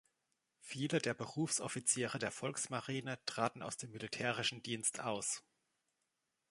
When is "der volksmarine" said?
2.17-3.23